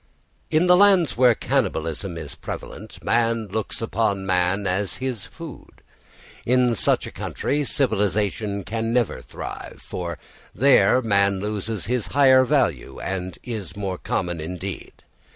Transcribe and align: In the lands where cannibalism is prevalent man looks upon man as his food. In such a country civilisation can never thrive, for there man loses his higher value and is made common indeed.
In 0.49 0.65
the 0.65 0.75
lands 0.75 1.15
where 1.15 1.35
cannibalism 1.35 2.17
is 2.17 2.33
prevalent 2.33 3.03
man 3.03 3.47
looks 3.49 3.83
upon 3.83 4.25
man 4.25 4.65
as 4.65 4.95
his 4.95 5.27
food. 5.27 5.83
In 6.43 6.73
such 6.73 7.05
a 7.05 7.11
country 7.11 7.63
civilisation 7.65 8.63
can 8.63 8.93
never 8.93 9.21
thrive, 9.21 9.79
for 9.79 10.17
there 10.55 11.03
man 11.03 11.39
loses 11.39 11.85
his 11.85 12.07
higher 12.07 12.43
value 12.43 12.99
and 12.99 13.37
is 13.43 13.75
made 13.77 14.01
common 14.01 14.41
indeed. 14.41 15.03